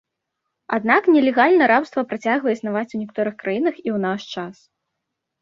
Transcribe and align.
Аднак, 0.77 1.09
нелегальна 1.15 1.67
рабства 1.71 2.05
працягвае 2.13 2.51
існаваць 2.57 2.87
ў 2.93 2.97
некаторых 3.03 3.35
краінах 3.45 3.75
і 3.83 3.85
ў 3.85 3.97
наш 4.09 4.21
час. 4.35 4.55